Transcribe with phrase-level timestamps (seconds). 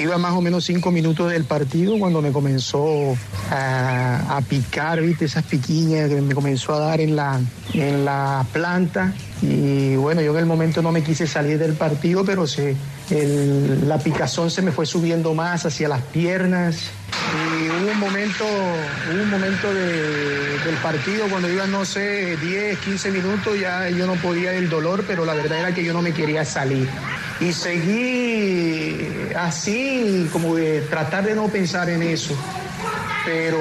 [0.00, 3.14] Iba más o menos cinco minutos del partido cuando me comenzó
[3.50, 7.38] a, picar, viste, esas piquiñas que me comenzó a dar en la,
[7.74, 9.12] en la planta.
[9.42, 12.76] Y bueno, yo en el momento no me quise salir del partido, pero se,
[13.86, 16.90] la picazón se me fue subiendo más hacia las piernas.
[17.36, 18.44] Y hubo un momento,
[19.10, 24.52] un momento del partido cuando iba, no sé, 10, 15 minutos, ya yo no podía
[24.52, 26.88] del dolor, pero la verdad era que yo no me quería salir.
[27.40, 32.34] Y seguí así, como de tratar de no pensar en eso.
[33.24, 33.58] Pero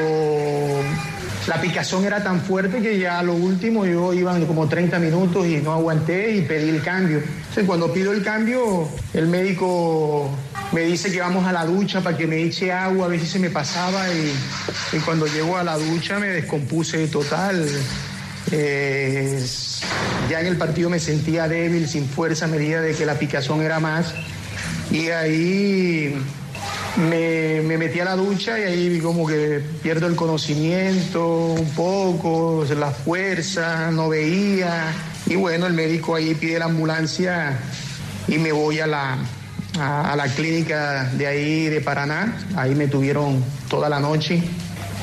[1.47, 5.57] la picazón era tan fuerte que ya lo último yo iba como 30 minutos y
[5.57, 7.21] no aguanté y pedí el cambio.
[7.65, 10.29] Cuando pido el cambio, el médico
[10.71, 13.25] me dice que vamos a la ducha para que me eche agua, a ver si
[13.25, 17.67] se me pasaba y, cuando llego a la ducha me descompuse total.
[18.51, 19.43] Eh,
[20.29, 23.61] ya en el partido me sentía débil, sin fuerza, a medida de que la picazón
[23.61, 24.13] era más.
[24.91, 26.15] Y ahí
[26.97, 32.91] me, metí a la ducha y ahí como que pierdo el conocimiento un poco, la
[32.91, 34.93] fuerza, no veía.
[35.27, 37.57] Y bueno, el médico ahí pide la ambulancia
[38.27, 39.17] y me voy a la,
[39.79, 42.37] a, la clínica de ahí de Paraná.
[42.55, 44.41] Ahí me tuvieron toda la noche,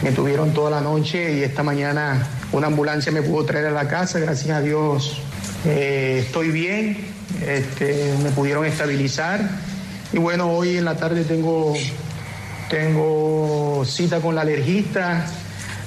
[0.02, 3.88] me tuvieron toda la noche y esta mañana una ambulancia me pudo traer a la
[3.88, 5.20] casa, gracias a Dios
[5.64, 6.96] eh, estoy bien,
[7.46, 9.40] este, me pudieron estabilizar
[10.12, 11.74] y bueno, hoy en la tarde tengo,
[12.70, 15.26] tengo cita con la alergista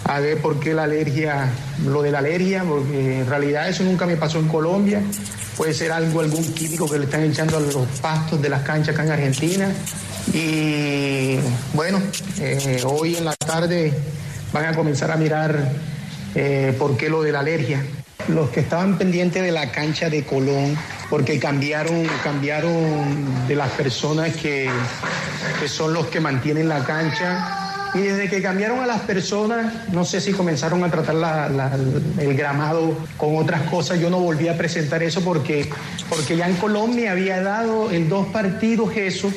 [0.04, 1.50] a ver por qué la alergia,
[1.86, 5.02] lo de la alergia, porque en realidad eso nunca me pasó en Colombia.
[5.56, 8.96] Puede ser algo, algún químico que le están echando a los pastos de las canchas
[8.96, 9.70] acá en Argentina.
[10.34, 11.38] Y
[11.74, 12.02] bueno,
[12.40, 13.94] eh, hoy en la tarde
[14.52, 15.74] van a comenzar a mirar
[16.36, 17.84] eh, por qué lo de la alergia.
[18.28, 20.78] Los que estaban pendientes de la cancha de Colón,
[21.10, 24.70] porque cambiaron, cambiaron de las personas que,
[25.60, 30.06] que son los que mantienen la cancha y desde que cambiaron a las personas, no
[30.06, 31.52] sé si comenzaron a tratar
[32.20, 35.70] el gramado con otras cosas, yo no volví a presentar eso porque,
[36.08, 39.32] porque ya en Colombia había dado en dos partidos eso,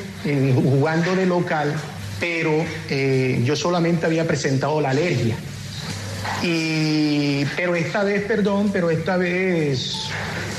[0.55, 1.73] jugando de local,
[2.19, 2.51] pero
[2.89, 5.35] eh, yo solamente había presentado la alergia.
[6.41, 10.09] Y, pero esta vez, perdón, pero esta vez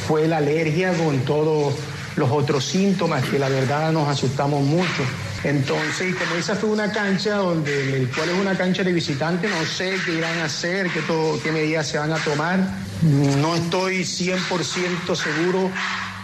[0.06, 1.74] fue la alergia con todos
[2.16, 5.02] los otros síntomas que la verdad nos asustamos mucho.
[5.42, 9.66] Entonces, como esa fue una cancha donde, el cual es una cancha de visitantes, no
[9.66, 12.60] sé qué irán a hacer, qué, todo, qué medidas se van a tomar.
[13.02, 15.70] No estoy 100% seguro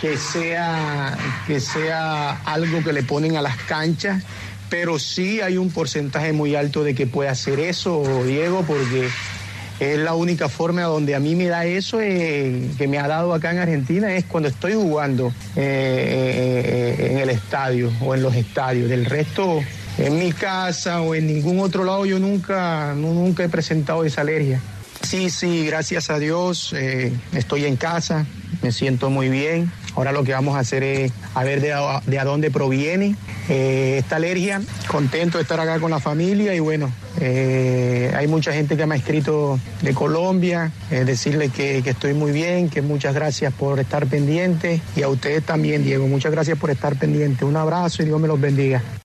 [0.01, 1.17] que sea,
[1.47, 4.23] que sea algo que le ponen a las canchas,
[4.69, 9.09] pero sí hay un porcentaje muy alto de que pueda hacer eso, Diego, porque
[9.81, 13.33] es la única forma donde a mí me da eso eh, que me ha dado
[13.33, 18.35] acá en Argentina es cuando estoy jugando eh, eh, en el estadio o en los
[18.37, 18.91] estadios.
[18.91, 19.61] Del resto,
[19.97, 24.61] en mi casa o en ningún otro lado yo nunca, nunca he presentado esa alergia.
[25.03, 26.75] Sí, sí, gracias a Dios
[27.33, 28.27] estoy en casa,
[28.61, 29.73] me siento muy bien.
[29.97, 33.17] Ahora lo que vamos a hacer es a ver de a, dónde proviene
[33.49, 34.61] esta alergia.
[34.87, 36.91] Contento de estar acá con la familia y bueno,
[37.21, 42.33] eh, hay mucha gente que me ha escrito de Colombia, eh, decirle que, estoy muy
[42.33, 46.71] bien, que muchas gracias por estar pendiente y a ustedes también, Diego, muchas gracias por
[46.71, 47.45] estar pendiente.
[47.45, 48.83] Un abrazo y Dios me los bendiga.